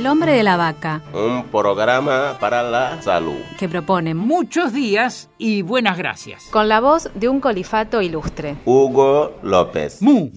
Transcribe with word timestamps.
El 0.00 0.06
hombre 0.06 0.32
de 0.32 0.42
la 0.42 0.56
vaca, 0.56 1.02
Un 1.12 1.44
programa 1.48 2.38
para 2.40 2.62
la 2.62 3.02
salud. 3.02 3.36
que 3.58 3.68
propone 3.68 4.14
Muchos 4.14 4.72
días 4.72 5.28
y 5.36 5.60
buenas 5.60 5.98
gracias. 5.98 6.44
Con 6.50 6.70
la 6.70 6.80
voz 6.80 7.10
de 7.14 7.28
un 7.28 7.38
colifato 7.38 8.00
ilustre. 8.00 8.56
Hugo 8.64 9.34
López. 9.42 10.00
Mu. 10.00 10.30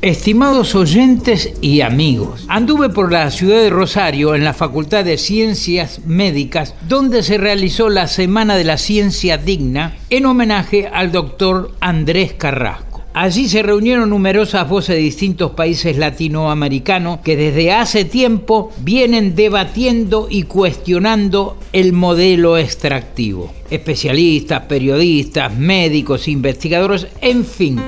Estimados 0.00 0.74
oyentes 0.74 1.52
y 1.60 1.82
amigos, 1.82 2.46
anduve 2.48 2.88
por 2.88 3.12
la 3.12 3.30
ciudad 3.30 3.58
de 3.58 3.68
Rosario 3.68 4.34
en 4.34 4.44
la 4.44 4.54
Facultad 4.54 5.04
de 5.04 5.18
Ciencias 5.18 5.98
Médicas, 6.06 6.74
donde 6.88 7.22
se 7.22 7.36
realizó 7.36 7.90
la 7.90 8.08
Semana 8.08 8.56
de 8.56 8.64
la 8.64 8.78
Ciencia 8.78 9.36
Digna 9.36 9.94
en 10.08 10.24
homenaje 10.24 10.88
al 10.88 11.12
doctor 11.12 11.72
Andrés 11.80 12.32
Carrasco. 12.32 12.93
Allí 13.16 13.48
se 13.48 13.62
reunieron 13.62 14.10
numerosas 14.10 14.68
voces 14.68 14.96
de 14.96 15.02
distintos 15.02 15.52
países 15.52 15.96
latinoamericanos 15.96 17.20
que 17.20 17.36
desde 17.36 17.70
hace 17.70 18.04
tiempo 18.04 18.72
vienen 18.78 19.36
debatiendo 19.36 20.26
y 20.28 20.42
cuestionando 20.42 21.56
el 21.72 21.92
modelo 21.92 22.58
extractivo. 22.58 23.52
Especialistas, 23.70 24.62
periodistas, 24.62 25.56
médicos, 25.56 26.26
investigadores, 26.26 27.06
en 27.20 27.44
fin. 27.44 27.80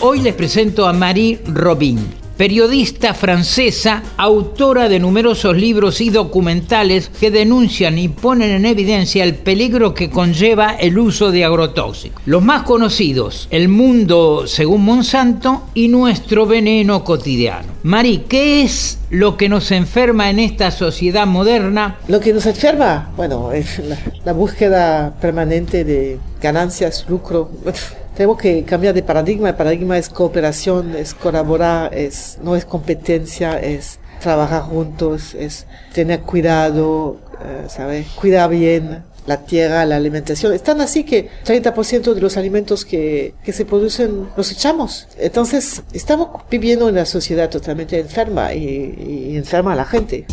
Hoy 0.00 0.20
les 0.20 0.34
presento 0.34 0.88
a 0.88 0.92
Marie 0.92 1.38
Robin, 1.46 1.98
periodista 2.36 3.14
francesa, 3.14 4.02
autora 4.16 4.88
de 4.88 4.98
numerosos 4.98 5.56
libros 5.56 6.00
y 6.00 6.10
documentales 6.10 7.08
que 7.08 7.30
denuncian 7.30 7.98
y 7.98 8.08
ponen 8.08 8.50
en 8.50 8.66
evidencia 8.66 9.24
el 9.24 9.34
peligro 9.34 9.94
que 9.94 10.10
conlleva 10.10 10.74
el 10.74 10.98
uso 10.98 11.30
de 11.30 11.44
agrotóxicos. 11.44 12.22
Los 12.26 12.42
más 12.42 12.62
conocidos, 12.62 13.48
El 13.50 13.68
Mundo 13.68 14.44
según 14.46 14.84
Monsanto 14.84 15.64
y 15.74 15.88
Nuestro 15.88 16.46
Veneno 16.46 17.04
Cotidiano. 17.04 17.68
Marie, 17.82 18.24
¿qué 18.28 18.62
es 18.62 18.98
lo 19.10 19.36
que 19.36 19.48
nos 19.48 19.70
enferma 19.70 20.30
en 20.30 20.38
esta 20.38 20.70
sociedad 20.70 21.26
moderna? 21.26 21.98
Lo 22.08 22.20
que 22.20 22.32
nos 22.32 22.46
enferma, 22.46 23.12
bueno, 23.16 23.52
es 23.52 23.78
la, 23.78 23.98
la 24.24 24.32
búsqueda 24.32 25.14
permanente 25.20 25.84
de 25.84 26.18
ganancias, 26.40 27.06
lucro. 27.08 27.50
Tenemos 28.16 28.38
que 28.38 28.64
cambiar 28.64 28.94
de 28.94 29.02
paradigma. 29.02 29.50
El 29.50 29.56
paradigma 29.56 29.98
es 29.98 30.08
cooperación, 30.08 30.96
es 30.96 31.12
colaborar, 31.12 31.94
es, 31.94 32.38
no 32.42 32.56
es 32.56 32.64
competencia, 32.64 33.60
es 33.60 33.98
trabajar 34.20 34.62
juntos, 34.62 35.34
es 35.34 35.66
tener 35.92 36.20
cuidado, 36.20 37.18
eh, 37.44 37.66
¿sabes? 37.68 38.06
Cuidar 38.18 38.48
bien 38.48 39.04
la 39.26 39.44
tierra, 39.44 39.84
la 39.84 39.96
alimentación. 39.96 40.54
Es 40.54 40.62
tan 40.62 40.80
así 40.80 41.04
que 41.04 41.28
30% 41.44 42.14
de 42.14 42.20
los 42.22 42.38
alimentos 42.38 42.86
que, 42.86 43.34
que 43.44 43.52
se 43.52 43.66
producen 43.66 44.28
los 44.34 44.50
echamos. 44.50 45.08
Entonces, 45.18 45.82
estamos 45.92 46.28
viviendo 46.50 46.88
en 46.88 46.94
una 46.94 47.04
sociedad 47.04 47.50
totalmente 47.50 47.98
enferma 47.98 48.54
y, 48.54 49.30
y 49.30 49.36
enferma 49.36 49.74
a 49.74 49.76
la 49.76 49.84
gente. 49.84 50.24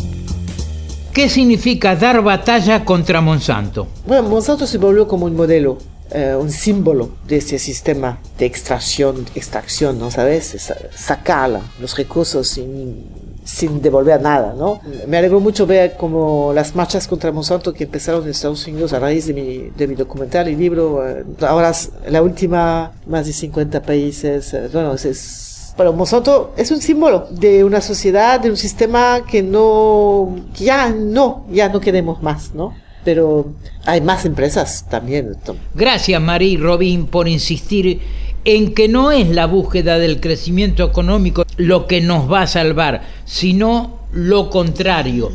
¿Qué 1.12 1.28
significa 1.28 1.94
dar 1.94 2.22
batalla 2.22 2.84
contra 2.84 3.20
Monsanto? 3.20 3.88
Bueno, 4.06 4.28
Monsanto 4.30 4.66
se 4.66 4.78
volvió 4.78 5.06
como 5.06 5.26
un 5.26 5.36
modelo, 5.36 5.78
eh, 6.14 6.34
un 6.38 6.50
símbolo 6.50 7.10
de 7.28 7.36
este 7.36 7.58
sistema 7.58 8.18
de 8.38 8.46
extracción, 8.46 9.26
extracción, 9.34 9.98
¿no 9.98 10.10
sabes? 10.10 10.54
Sa- 10.58 10.76
Sacar 10.96 11.60
los 11.80 11.96
recursos 11.96 12.48
sin, 12.48 13.04
sin 13.44 13.82
devolver 13.82 14.20
nada, 14.22 14.54
¿no? 14.56 14.80
Me 15.06 15.18
alegró 15.18 15.40
mucho 15.40 15.66
ver 15.66 15.96
como 15.96 16.52
las 16.54 16.74
marchas 16.74 17.06
contra 17.08 17.30
Monsanto 17.32 17.72
que 17.74 17.84
empezaron 17.84 18.22
en 18.24 18.30
Estados 18.30 18.66
Unidos 18.66 18.92
a 18.92 18.98
raíz 19.00 19.26
de 19.26 19.34
mi, 19.34 19.58
de 19.76 19.86
mi 19.86 19.94
documental 19.94 20.48
y 20.48 20.56
libro, 20.56 21.06
eh, 21.06 21.24
ahora 21.40 21.70
es 21.70 21.90
la 22.08 22.22
última, 22.22 22.92
más 23.06 23.26
de 23.26 23.32
50 23.32 23.82
países, 23.82 24.54
eh, 24.54 24.68
bueno, 24.72 24.94
es- 24.94 25.04
es 25.04 25.50
pero 25.76 25.92
Monsanto 25.92 26.52
es 26.56 26.70
un 26.70 26.80
símbolo 26.80 27.26
de 27.32 27.64
una 27.64 27.80
sociedad, 27.80 28.38
de 28.38 28.48
un 28.48 28.56
sistema 28.56 29.22
que 29.28 29.42
no, 29.42 30.36
que 30.56 30.64
ya 30.66 30.88
no, 30.90 31.46
ya 31.50 31.68
no 31.68 31.80
queremos 31.80 32.22
más, 32.22 32.54
¿no? 32.54 32.72
Pero 33.04 33.52
hay 33.84 34.00
más 34.00 34.24
empresas 34.24 34.86
también. 34.88 35.34
Tom. 35.44 35.56
Gracias 35.74 36.20
Marie 36.20 36.56
Robin 36.58 37.06
por 37.06 37.28
insistir 37.28 38.00
en 38.44 38.74
que 38.74 38.88
no 38.88 39.10
es 39.10 39.28
la 39.28 39.46
búsqueda 39.46 39.98
del 39.98 40.20
crecimiento 40.20 40.84
económico 40.84 41.44
lo 41.56 41.86
que 41.86 42.00
nos 42.00 42.30
va 42.30 42.42
a 42.42 42.46
salvar, 42.46 43.02
sino 43.24 44.00
lo 44.12 44.50
contrario, 44.50 45.32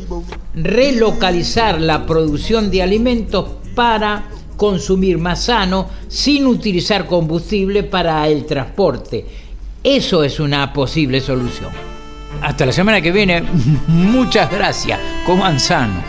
relocalizar 0.53 1.81
la 1.81 2.06
producción 2.06 2.72
de 2.72 2.81
alimentos 2.81 3.50
para 3.75 4.30
consumir 4.56 5.18
más 5.18 5.44
sano 5.44 5.90
sin 6.07 6.46
utilizar 6.46 7.06
combustible 7.06 7.84
para 7.84 8.28
el 8.28 8.46
transporte. 8.46 9.25
Eso 9.84 10.24
es 10.24 10.40
una 10.40 10.72
posible 10.72 11.19
solución. 11.19 11.69
Hasta 12.41 12.66
la 12.66 12.72
semana 12.72 13.01
que 13.01 13.12
viene, 13.12 13.41
muchas 13.88 14.51
gracias, 14.51 15.00
coman 15.25 15.59
sano. 15.59 16.09